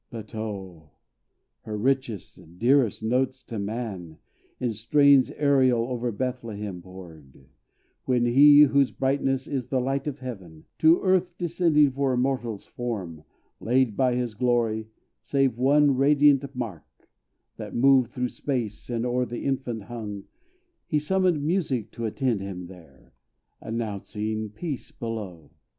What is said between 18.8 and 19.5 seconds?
and o'er the